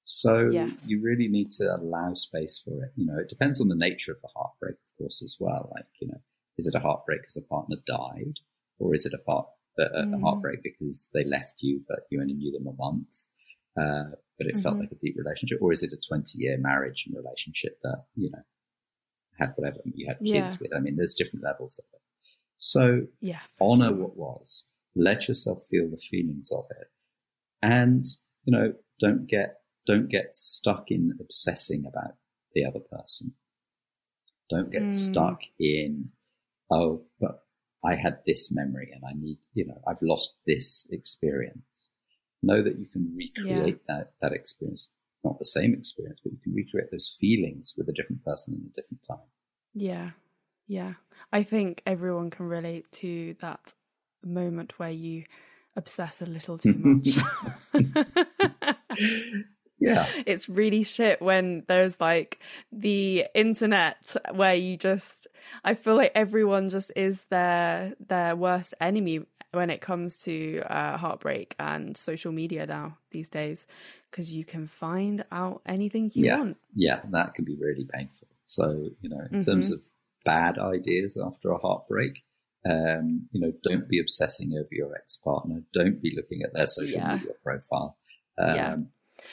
[0.04, 0.84] So yes.
[0.88, 2.92] you really need to allow space for it.
[2.96, 5.70] You know, it depends on the nature of the heartbreak, of course, as well.
[5.74, 6.20] Like, you know,
[6.58, 8.34] is it a heartbreak because a partner died,
[8.78, 9.46] or is it a part
[9.78, 10.14] uh, mm.
[10.14, 13.08] a heartbreak because they left you, but you only knew them a month,
[13.76, 14.62] uh, but it mm-hmm.
[14.62, 18.30] felt like a deep relationship, or is it a twenty-year marriage and relationship that you
[18.30, 18.42] know
[19.38, 20.56] had whatever you had kids yeah.
[20.60, 20.76] with?
[20.76, 22.01] I mean, there's different levels of it.
[22.62, 23.96] So yeah, honor sure.
[23.96, 24.64] what was.
[24.94, 26.86] Let yourself feel the feelings of it.
[27.60, 28.06] And,
[28.44, 32.14] you know, don't get, don't get stuck in obsessing about
[32.54, 33.32] the other person.
[34.48, 34.92] Don't get mm.
[34.92, 36.10] stuck in,
[36.70, 37.40] oh, but
[37.84, 41.90] I had this memory and I need, you know, I've lost this experience.
[42.44, 43.96] Know that you can recreate yeah.
[43.96, 44.90] that, that experience.
[45.24, 48.70] Not the same experience, but you can recreate those feelings with a different person in
[48.70, 49.28] a different time.
[49.74, 50.10] Yeah.
[50.72, 50.94] Yeah.
[51.30, 53.74] I think everyone can relate to that
[54.24, 55.24] moment where you
[55.76, 57.18] obsess a little too much.
[59.78, 60.06] yeah.
[60.26, 62.38] It's really shit when there's like
[62.70, 65.26] the internet where you just
[65.62, 70.96] I feel like everyone just is their their worst enemy when it comes to uh,
[70.96, 73.66] heartbreak and social media now these days
[74.10, 76.38] because you can find out anything you yeah.
[76.38, 76.56] want.
[76.74, 78.28] Yeah, that can be really painful.
[78.44, 79.50] So, you know, in mm-hmm.
[79.50, 79.82] terms of
[80.24, 82.22] bad ideas after a heartbreak,
[82.68, 85.62] um, you know, don't be obsessing over your ex partner.
[85.72, 87.16] Don't be looking at their social yeah.
[87.16, 87.96] media profile.
[88.38, 88.76] Um, yeah.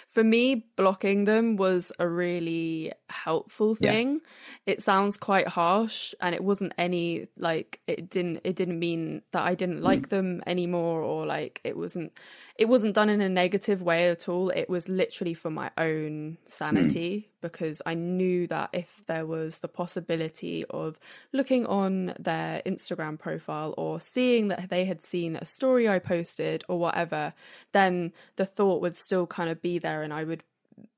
[0.08, 4.21] For me, blocking them was a really helpful thing.
[4.65, 4.73] Yeah.
[4.73, 9.43] It sounds quite harsh and it wasn't any like it didn't it didn't mean that
[9.43, 10.10] I didn't like mm.
[10.10, 12.12] them anymore or like it wasn't
[12.58, 14.49] it wasn't done in a negative way at all.
[14.49, 17.38] It was literally for my own sanity mm.
[17.41, 20.99] Because I knew that if there was the possibility of
[21.34, 26.63] looking on their Instagram profile or seeing that they had seen a story I posted
[26.67, 27.34] or whatever,
[27.71, 30.43] then the thought would still kind of be there and I would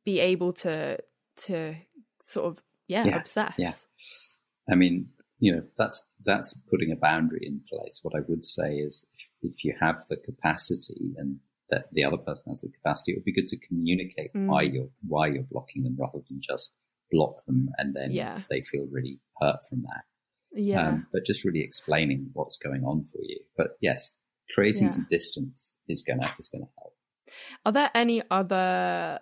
[0.06, 0.98] be able to
[1.38, 1.76] to
[2.22, 3.56] sort of yeah, yeah obsess.
[3.58, 3.74] Yeah.
[4.70, 8.00] I mean, you know, that's that's putting a boundary in place.
[8.04, 9.06] What I would say is
[9.42, 11.40] if, if you have the capacity and
[11.72, 14.48] that the other person has the capacity, it would be good to communicate mm.
[14.48, 16.74] why you're why you're blocking them rather than just
[17.12, 18.42] block them and then yeah.
[18.50, 20.04] they feel really hurt from that.
[20.54, 20.88] Yeah.
[20.88, 23.40] Um, but just really explaining what's going on for you.
[23.58, 24.20] But yes,
[24.54, 24.90] creating yeah.
[24.90, 26.94] some distance is gonna is gonna help.
[27.66, 29.20] Are there any other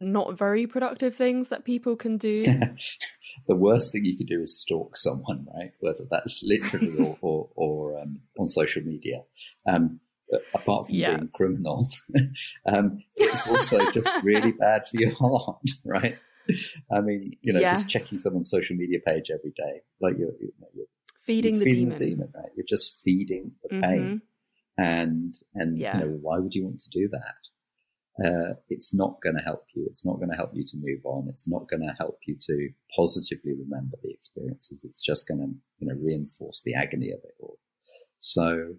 [0.00, 2.42] not very productive things that people can do?
[3.46, 5.72] the worst thing you could do is stalk someone, right?
[5.80, 9.22] Whether that's literally or or, or um, on social media.
[9.68, 10.00] Um,
[10.54, 11.16] apart from yeah.
[11.16, 11.88] being criminal,
[12.66, 16.18] um, it's also just really bad for your heart, right?
[16.92, 17.82] I mean, you know, yes.
[17.82, 20.86] just checking someone's social media page every day, like you're, you are
[21.20, 21.98] feeding, you're the, feeding demon.
[21.98, 22.50] the demon, right?
[22.56, 23.82] You're just feeding the mm-hmm.
[23.82, 24.22] pain,
[24.76, 25.98] and and yeah.
[25.98, 27.34] you know, why would you want to do that?
[28.22, 29.84] Uh, it's not going to help you.
[29.86, 31.28] It's not going to help you to move on.
[31.28, 34.84] It's not going to help you to positively remember the experiences.
[34.84, 35.46] It's just going to,
[35.78, 37.58] you know, reinforce the agony of it all.
[38.18, 38.74] So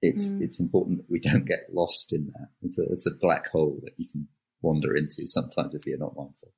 [0.00, 0.42] it's mm.
[0.42, 2.48] it's important that we don't get lost in that.
[2.62, 4.28] It's a it's a black hole that you can
[4.62, 6.52] wander into sometimes if you're not mindful.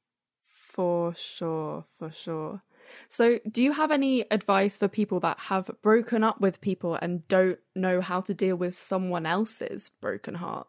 [0.73, 2.63] For sure, for sure.
[3.09, 7.27] So, do you have any advice for people that have broken up with people and
[7.29, 10.69] don't know how to deal with someone else's broken heart?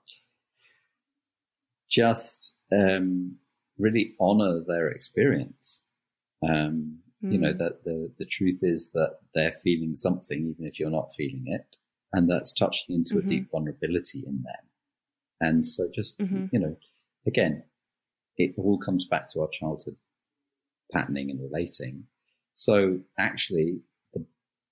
[1.89, 3.37] Just um,
[3.77, 5.81] really honor their experience.
[6.43, 7.31] Um, mm.
[7.31, 7.57] You know hmm.
[7.57, 11.75] that the the truth is that they're feeling something, even if you're not feeling it,
[12.13, 13.27] and that's touching into mm-hmm.
[13.27, 14.69] a deep vulnerability in them.
[15.39, 16.45] And so just, mm-hmm.
[16.51, 16.75] you know,
[17.25, 17.63] again,
[18.37, 19.95] it all comes back to our childhood
[20.91, 22.03] patterning and relating.
[22.53, 23.79] So actually
[24.13, 24.25] the,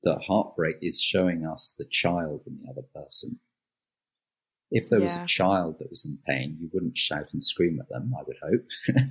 [0.04, 3.40] the heartbreak is showing us the child in the other person.
[4.72, 5.06] If there yeah.
[5.06, 8.24] was a child that was in pain, you wouldn't shout and scream at them, I
[8.28, 8.96] would hope.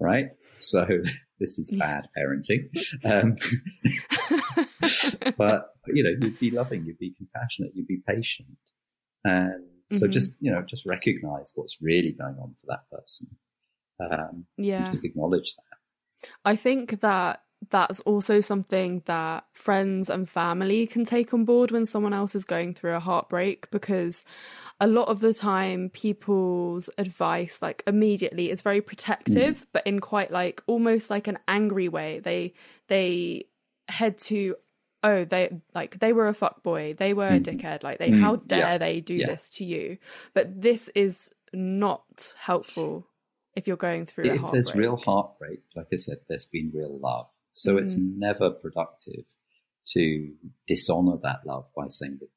[0.00, 0.26] right?
[0.58, 0.86] So
[1.40, 2.68] this is bad parenting.
[3.04, 3.36] Um,
[5.36, 8.48] but you know, you'd be loving, you'd be compassionate, you'd be patient,
[9.24, 10.12] and so mm-hmm.
[10.12, 13.28] just you know, just recognize what's really going on for that person.
[14.00, 16.30] Um, yeah, just acknowledge that.
[16.44, 21.86] I think that that's also something that friends and family can take on board when
[21.86, 24.24] someone else is going through a heartbreak because
[24.78, 29.66] a lot of the time people's advice like immediately is very protective mm.
[29.72, 32.52] but in quite like almost like an angry way they
[32.88, 33.44] they
[33.88, 34.54] head to
[35.02, 37.36] oh they like they were a fuck boy they were mm.
[37.36, 38.20] a dickhead like they mm.
[38.20, 38.78] how dare yeah.
[38.78, 39.26] they do yeah.
[39.26, 39.96] this to you
[40.34, 43.06] but this is not helpful
[43.54, 47.28] if you're going through if there's real heartbreak like i said there's been real love
[47.56, 47.82] so mm.
[47.82, 49.24] it's never productive
[49.86, 50.32] to
[50.66, 52.28] dishonor that love by saying that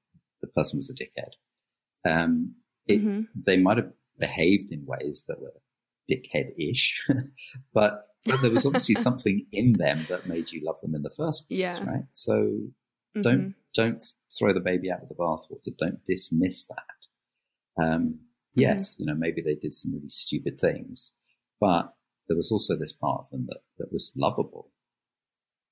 [0.41, 1.33] the person was a dickhead
[2.05, 2.55] um,
[2.87, 3.21] it, mm-hmm.
[3.35, 5.53] They might have behaved in ways that were
[6.09, 7.07] dickhead-ish,
[7.73, 11.09] but, but, there was obviously something in them that made you love them in the
[11.09, 11.83] first place, yeah.
[11.83, 12.05] right?
[12.13, 13.21] So mm-hmm.
[13.21, 14.03] don't don't
[14.37, 15.77] throw the baby out with the bathwater.
[15.77, 17.83] Don't dismiss that.
[17.83, 18.11] Um, mm-hmm.
[18.55, 19.03] yes, mm-hmm.
[19.03, 21.11] you know maybe they did some really stupid things,
[21.59, 21.93] but
[22.27, 24.71] there was also this part of them that, that was lovable,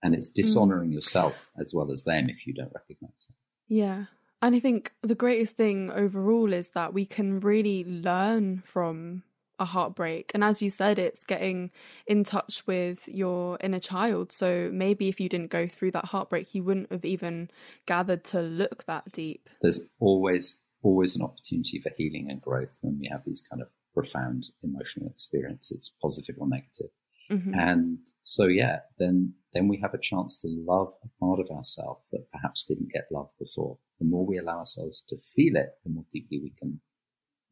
[0.03, 0.35] and it's mm.
[0.35, 3.35] dishonoring yourself as well as them if you don't recognize it.
[3.67, 4.05] Yeah,
[4.41, 9.23] and I think the greatest thing overall is that we can really learn from
[9.59, 10.31] a heartbreak.
[10.33, 11.71] And as you said, it's getting
[12.05, 14.31] in touch with your inner child.
[14.31, 17.49] So maybe if you didn't go through that heartbreak, you wouldn't have even
[17.85, 19.49] gathered to look that deep.
[19.61, 23.69] There's always, always an opportunity for healing and growth when we have these kind of
[23.93, 26.91] profound emotional experiences, positive or negative.
[27.31, 27.53] Mm-hmm.
[27.55, 32.01] And so, yeah, then then we have a chance to love a part of ourselves
[32.11, 33.77] that perhaps didn't get loved before.
[33.99, 36.79] The more we allow ourselves to feel it, the more deeply we can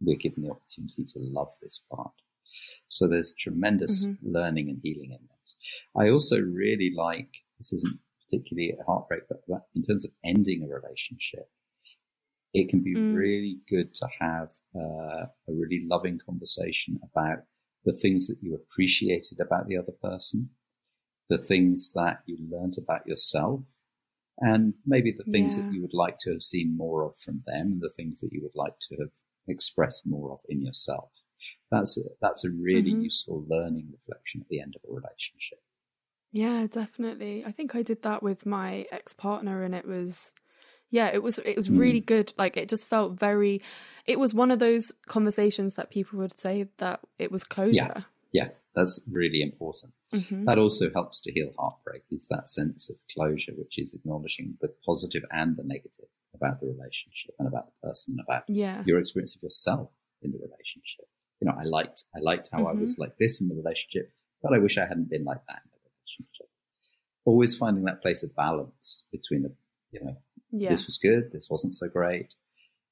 [0.01, 2.11] we're given the opportunity to love this part.
[2.89, 4.31] So there's tremendous mm-hmm.
[4.31, 5.55] learning and healing in this.
[5.97, 9.41] I also really like this isn't particularly a heartbreak, but
[9.75, 11.49] in terms of ending a relationship,
[12.53, 13.15] it can be mm.
[13.15, 17.39] really good to have uh, a really loving conversation about
[17.85, 20.49] the things that you appreciated about the other person,
[21.29, 23.61] the things that you learned about yourself,
[24.39, 25.63] and maybe the things yeah.
[25.63, 28.33] that you would like to have seen more of from them, and the things that
[28.33, 29.11] you would like to have
[29.47, 31.09] expressed more of in yourself.
[31.71, 33.03] That's a, that's a really mm-hmm.
[33.03, 35.59] useful learning reflection at the end of a relationship.
[36.31, 37.45] Yeah, definitely.
[37.45, 40.33] I think I did that with my ex partner, and it was
[40.95, 42.05] yeah it was it was really mm.
[42.05, 43.61] good like it just felt very
[44.05, 48.01] it was one of those conversations that people would say that it was closure yeah
[48.31, 50.45] yeah that's really important mm-hmm.
[50.45, 54.69] that also helps to heal heartbreak is that sense of closure which is acknowledging the
[54.85, 58.81] positive and the negative about the relationship and about the person about yeah.
[58.85, 59.91] your experience of yourself
[60.21, 61.07] in the relationship
[61.41, 62.77] you know i liked i liked how mm-hmm.
[62.77, 65.61] i was like this in the relationship but i wish i hadn't been like that
[65.65, 66.49] in the relationship
[67.25, 69.51] always finding that place of balance between the
[69.91, 70.15] you know
[70.51, 70.69] yeah.
[70.69, 72.33] this was good, this wasn't so great,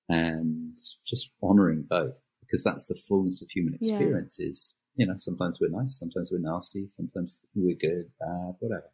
[0.09, 0.77] and
[1.07, 4.37] just honoring both because that's the fullness of human experience.
[4.39, 4.49] Yeah.
[4.49, 8.89] Is you know sometimes we're nice, sometimes we're nasty, sometimes we're good, bad, whatever.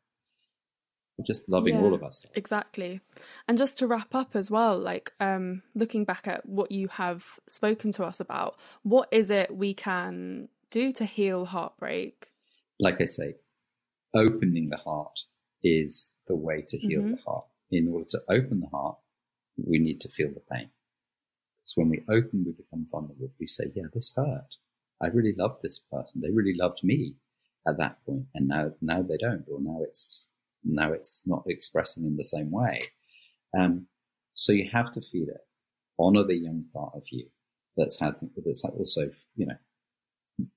[1.17, 2.25] We're just loving yeah, all of us.
[2.35, 3.01] Exactly.
[3.45, 7.25] And just to wrap up as well, like um, looking back at what you have
[7.49, 12.31] spoken to us about, what is it we can do to heal heartbreak?
[12.79, 13.33] Like I say,
[14.15, 15.19] opening the heart
[15.61, 17.11] is the way to heal mm-hmm.
[17.11, 18.97] the heart in order to open the heart,
[19.57, 20.69] we need to feel the pain.
[21.57, 23.31] Because when we open, we become vulnerable.
[23.39, 24.55] We say, yeah, this hurt.
[25.01, 26.21] I really loved this person.
[26.21, 27.15] They really loved me
[27.67, 28.25] at that point.
[28.33, 30.27] And now, now they don't, or now it's,
[30.63, 32.83] now it's not expressing in the same way.
[33.57, 33.87] Um,
[34.33, 35.41] so you have to feel it.
[35.97, 37.27] Honor the young part of you
[37.75, 38.15] that's had,
[38.45, 40.47] that's also, you know,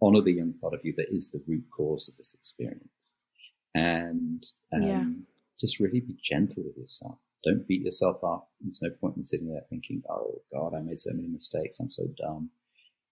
[0.00, 3.14] honor the young part of you that is the root cause of this experience.
[3.74, 5.04] And, um, yeah
[5.64, 7.16] just really be gentle with yourself.
[7.42, 8.50] Don't beat yourself up.
[8.60, 11.80] There's no point in sitting there thinking, oh God, I made so many mistakes.
[11.80, 12.50] I'm so dumb.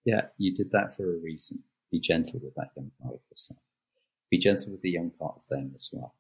[0.05, 1.63] Yeah, you did that for a reason.
[1.91, 3.61] Be gentle with that young part of yourself.
[4.31, 6.15] Be gentle with the young part of them as well.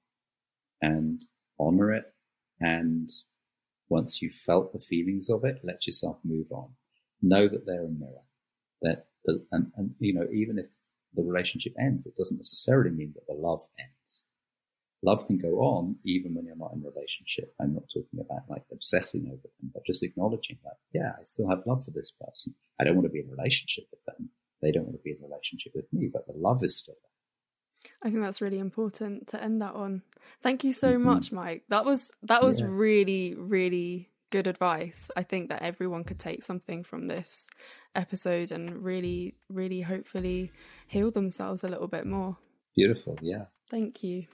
[0.81, 1.23] And
[1.61, 2.05] honor it.
[2.61, 3.11] And
[3.91, 6.71] once you've felt the feelings of it, let yourself move on.
[7.21, 8.25] Know that they're a mirror.
[8.81, 9.07] That,
[9.51, 10.67] and, and, you know, even if
[11.15, 14.25] the relationship ends, it doesn't necessarily mean that the love ends
[15.03, 17.55] love can go on even when you're not in a relationship.
[17.61, 21.49] I'm not talking about like obsessing over them, but just acknowledging that, yeah, I still
[21.49, 22.55] have love for this person.
[22.81, 24.31] I don't want to be in a relationship with them.
[24.61, 26.95] They don't want to be in a relationship with me, but the love is still
[26.95, 27.91] there.
[28.03, 30.03] I think that's really important to end that on.
[30.41, 31.05] Thank you so mm-hmm.
[31.05, 31.65] much, Mike.
[31.69, 32.67] That was that was yeah.
[32.69, 35.11] really really good advice.
[35.17, 37.49] I think that everyone could take something from this
[37.95, 40.53] episode and really really hopefully
[40.87, 42.37] heal themselves a little bit more.
[42.77, 43.47] Beautiful, yeah.
[43.69, 44.27] Thank you.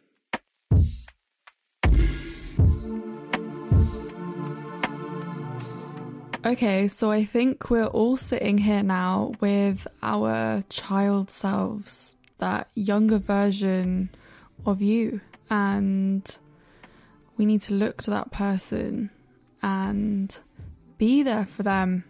[6.48, 13.18] Okay, so I think we're all sitting here now with our child selves, that younger
[13.18, 14.08] version
[14.64, 15.20] of you,
[15.50, 16.38] and
[17.36, 19.10] we need to look to that person
[19.60, 20.38] and
[20.96, 22.04] be there for them.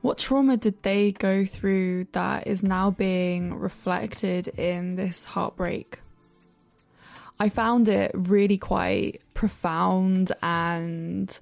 [0.00, 6.00] What trauma did they go through that is now being reflected in this heartbreak?
[7.38, 11.38] I found it really quite profound and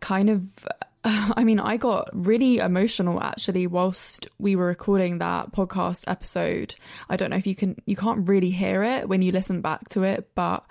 [0.00, 0.66] kind of
[1.04, 6.74] I mean, I got really emotional actually whilst we were recording that podcast episode.
[7.08, 9.88] I don't know if you can, you can't really hear it when you listen back
[9.90, 10.64] to it, but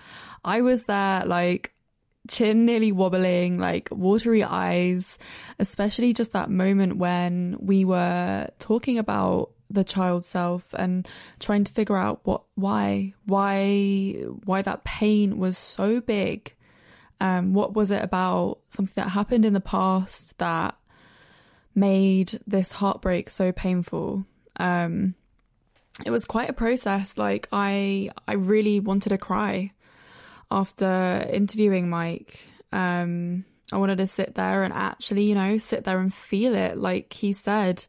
[0.44, 1.72] I was there like
[2.28, 5.18] chin nearly wobbling, like watery eyes,
[5.58, 11.08] especially just that moment when we were talking about the child self and
[11.40, 14.12] trying to figure out what, why, why,
[14.44, 16.54] why that pain was so big
[17.20, 20.74] um, what was it about something that happened in the past that
[21.74, 24.24] made this heartbreak so painful?
[24.56, 25.14] Um,
[26.04, 27.18] it was quite a process.
[27.18, 29.72] Like I, I really wanted to cry
[30.50, 32.40] after interviewing Mike.
[32.72, 36.76] Um, I wanted to sit there and actually, you know, sit there and feel it.
[36.76, 37.84] Like he said,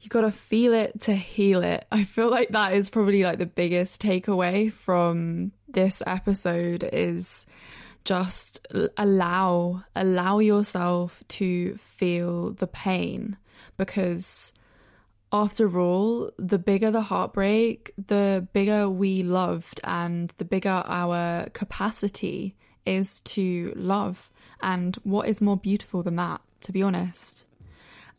[0.00, 1.86] you got to feel it to heal it.
[1.92, 7.46] I feel like that is probably like the biggest takeaway from this episode is
[8.08, 13.36] just allow allow yourself to feel the pain
[13.76, 14.54] because
[15.30, 22.56] after all, the bigger the heartbreak, the bigger we loved and the bigger our capacity
[22.86, 24.30] is to love.
[24.62, 27.46] And what is more beautiful than that, to be honest?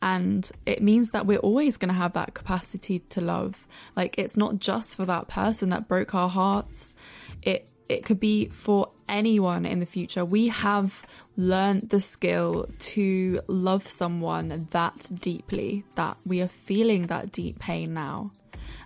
[0.04, 3.68] And it means that we're always going to have that capacity to love.
[3.96, 6.94] Like, it's not just for that person that broke our hearts.
[7.42, 10.24] It it could be for anyone in the future.
[10.24, 11.04] We have
[11.36, 17.96] learned the skill to love someone that deeply, that we are feeling that deep pain
[17.96, 18.32] now.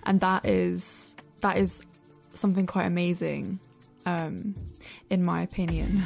[0.04, 1.86] And that is that is
[2.32, 3.60] something quite amazing,
[4.06, 4.54] um,
[5.10, 6.02] in my opinion.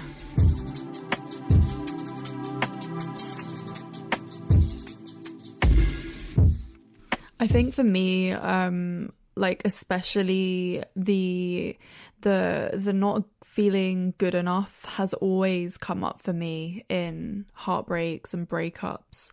[7.40, 11.76] I think for me, um, like especially the
[12.22, 18.48] the the not feeling good enough has always come up for me in heartbreaks and
[18.48, 19.32] breakups.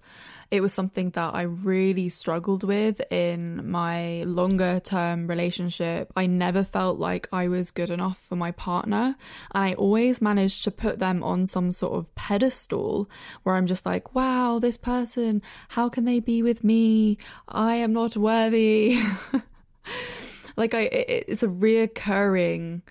[0.51, 6.13] It was something that I really struggled with in my longer term relationship.
[6.15, 9.15] I never felt like I was good enough for my partner,
[9.53, 13.09] and I always managed to put them on some sort of pedestal
[13.43, 17.17] where I'm just like, wow, this person, how can they be with me?
[17.47, 18.99] I am not worthy.
[20.55, 22.81] like I, it's a reoccurring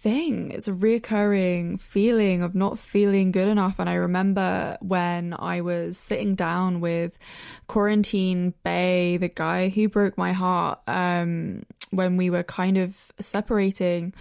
[0.00, 0.50] thing.
[0.50, 3.78] It's a reoccurring feeling of not feeling good enough.
[3.78, 7.18] And I remember when I was sitting down with
[7.66, 14.14] Quarantine Bay, the guy who broke my heart, um, when we were kind of separating,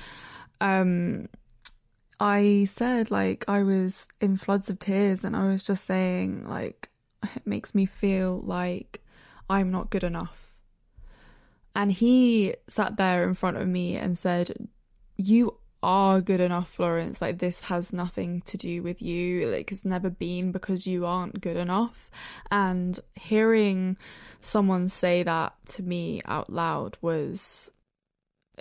[0.59, 1.29] um,
[2.19, 6.89] I said like I was in floods of tears and I was just saying like
[7.35, 9.01] it makes me feel like
[9.49, 10.48] I'm not good enough.
[11.79, 14.51] And he sat there in front of me and said,
[15.15, 17.21] You are good enough, Florence.
[17.21, 19.47] Like, this has nothing to do with you.
[19.47, 22.11] Like, it's never been because you aren't good enough.
[22.51, 23.95] And hearing
[24.41, 27.71] someone say that to me out loud was.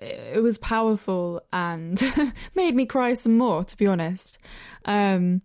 [0.00, 2.00] It was powerful and
[2.54, 4.38] made me cry some more, to be honest.
[4.84, 5.42] Um,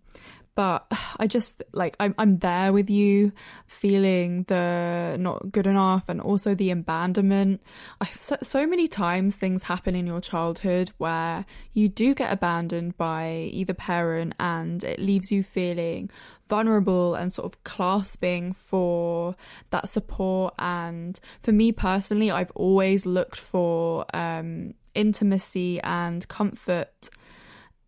[0.55, 0.85] but
[1.17, 3.31] I just like I'm I'm there with you,
[3.65, 7.61] feeling the not good enough and also the abandonment.
[8.01, 12.97] I, so, so many times things happen in your childhood where you do get abandoned
[12.97, 16.09] by either parent, and it leaves you feeling
[16.49, 19.35] vulnerable and sort of clasping for
[19.71, 20.53] that support.
[20.59, 27.09] And for me personally, I've always looked for um, intimacy and comfort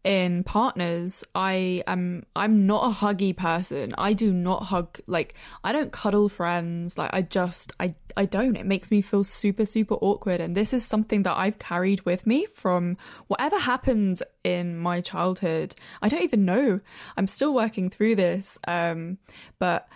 [0.05, 3.93] in partners i am i'm not a huggy person.
[3.97, 5.33] I do not hug like
[5.63, 6.97] i don't cuddle friends.
[6.97, 8.55] Like i just i i don't.
[8.55, 10.39] It makes me feel super super awkward.
[10.39, 12.97] And this is something that i've carried with me from
[13.27, 15.73] whatever happened in my childhood.
[16.03, 16.81] I don't even know.
[17.17, 19.17] I'm still working through this um
[19.57, 19.89] but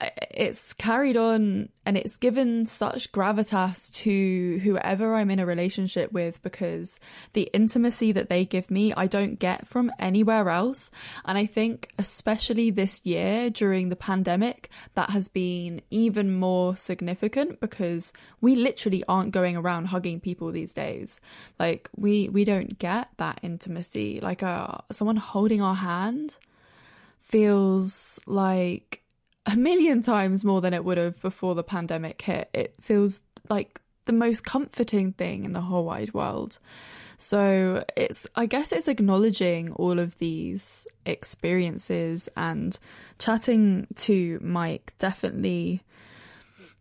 [0.00, 6.42] it's carried on and it's given such gravitas to whoever I'm in a relationship with
[6.42, 6.98] because
[7.32, 10.90] the intimacy that they give me, I don't get from anywhere else.
[11.24, 17.60] And I think, especially this year during the pandemic, that has been even more significant
[17.60, 21.20] because we literally aren't going around hugging people these days.
[21.58, 24.20] Like, we, we don't get that intimacy.
[24.20, 26.36] Like, uh, someone holding our hand
[27.20, 29.03] feels like
[29.46, 32.50] a million times more than it would have before the pandemic hit.
[32.52, 36.58] It feels like the most comforting thing in the whole wide world.
[37.18, 42.78] So it's, I guess it's acknowledging all of these experiences and
[43.18, 45.82] chatting to Mike definitely.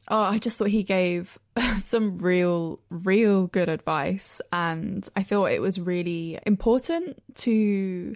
[0.10, 1.40] Oh, I just thought he gave
[1.78, 4.42] some real, real good advice.
[4.52, 8.16] And I thought it was really important to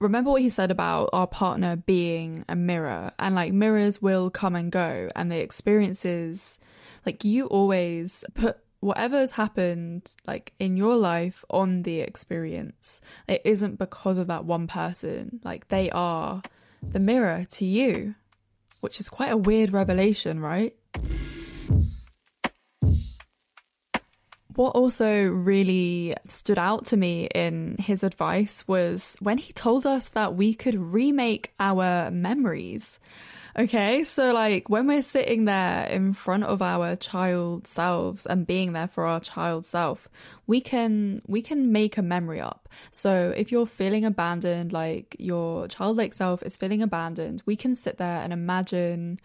[0.00, 3.12] remember what he said about our partner being a mirror?
[3.18, 6.58] And like mirrors will come and go and the experiences
[7.06, 13.00] like you always put whatever's happened like in your life on the experience.
[13.28, 15.40] It isn't because of that one person.
[15.44, 16.42] Like they are
[16.82, 18.14] the mirror to you
[18.80, 20.74] which is quite a weird revelation right
[24.54, 30.10] what also really stood out to me in his advice was when he told us
[30.10, 32.98] that we could remake our memories.
[33.58, 38.72] Okay, so like when we're sitting there in front of our child selves and being
[38.72, 40.08] there for our child self,
[40.46, 42.68] we can we can make a memory up.
[42.92, 47.98] So if you're feeling abandoned, like your childlike self is feeling abandoned, we can sit
[47.98, 49.18] there and imagine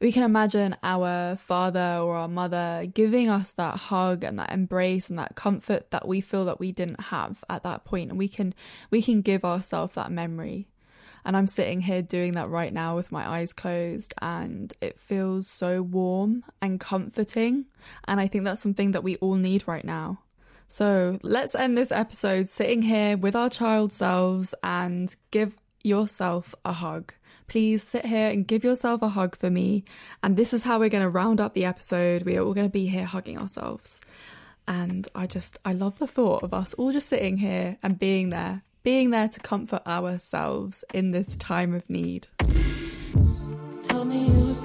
[0.00, 5.10] we can imagine our father or our mother giving us that hug and that embrace
[5.10, 8.10] and that comfort that we feel that we didn't have at that point.
[8.10, 8.54] And we can
[8.90, 10.68] we can give ourselves that memory.
[11.24, 15.48] And I'm sitting here doing that right now with my eyes closed and it feels
[15.48, 17.66] so warm and comforting.
[18.06, 20.20] And I think that's something that we all need right now.
[20.68, 26.72] So let's end this episode sitting here with our child selves and give yourself a
[26.72, 27.14] hug
[27.48, 29.84] please sit here and give yourself a hug for me.
[30.22, 32.22] And this is how we're going to round up the episode.
[32.22, 34.00] We are all going to be here hugging ourselves.
[34.68, 38.28] And I just, I love the thought of us all just sitting here and being
[38.28, 42.28] there, being there to comfort ourselves in this time of need.
[43.82, 44.56] Tell me you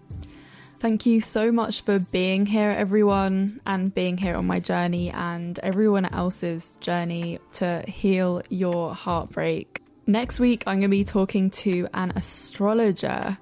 [0.80, 5.60] Thank you so much for being here, everyone, and being here on my journey and
[5.60, 9.82] everyone else's journey to heal your heartbreak.
[10.10, 13.38] Next week, I'm going to be talking to an astrologer.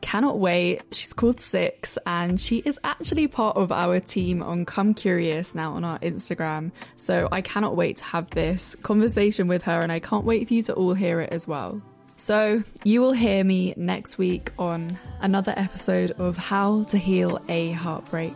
[0.00, 0.80] Cannot wait.
[0.90, 5.74] She's called Six, and she is actually part of our team on Come Curious now
[5.74, 6.72] on our Instagram.
[6.96, 10.54] So I cannot wait to have this conversation with her, and I can't wait for
[10.54, 11.82] you to all hear it as well.
[12.16, 17.72] So, you will hear me next week on another episode of How to Heal a
[17.72, 18.32] Heartbreak.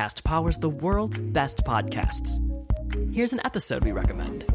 [0.00, 2.38] ACAST powers the world's best podcasts.
[3.14, 4.46] Here's an episode we recommend.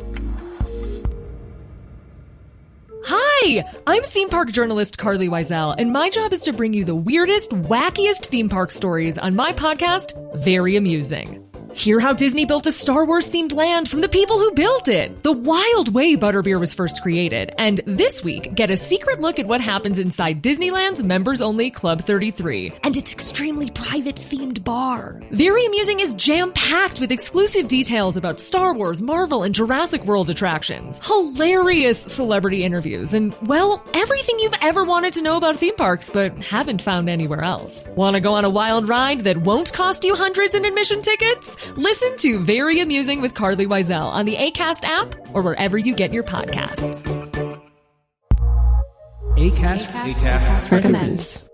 [3.04, 3.64] Hi!
[3.86, 7.52] I'm theme park journalist Carlye Wisel, and my job is to bring you the weirdest,
[7.52, 11.48] wackiest theme park stories on my podcast, Very Amusing.
[11.76, 15.23] Hear how Disney built a Star Wars themed land from the people who built it,
[15.23, 19.45] the wild way Butterbeer was first created, and this week, get a secret look at
[19.45, 25.21] what happens inside Disneyland's members only Club 33 and its extremely private themed bar.
[25.32, 30.30] Very Amusing is jam packed with exclusive details about Star Wars, Marvel, and Jurassic World
[30.30, 36.09] attractions, hilarious celebrity interviews, and, well, everything you've ever wanted to know about theme parks
[36.09, 37.84] but haven't found anywhere else.
[37.97, 41.57] Want to go on a wild ride that won't cost you hundreds in admission tickets?
[41.76, 46.13] Listen to Very Amusing with Carlye Wisel on the ACAST app or wherever you get
[46.13, 47.05] your podcasts.
[49.36, 51.45] ACAST, ACAST, ACAST recommends.